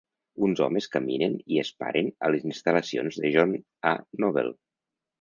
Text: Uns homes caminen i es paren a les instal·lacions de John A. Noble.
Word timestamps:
Uns 0.45 0.61
homes 0.67 0.87
caminen 0.95 1.35
i 1.57 1.61
es 1.65 1.71
paren 1.85 2.11
a 2.29 2.33
les 2.37 2.49
instal·lacions 2.55 3.23
de 3.27 3.35
John 3.39 3.57
A. 3.95 3.97
Noble. 4.27 4.61